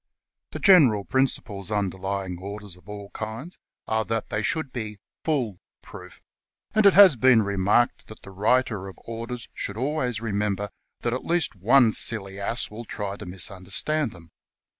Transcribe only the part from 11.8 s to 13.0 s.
silly ass will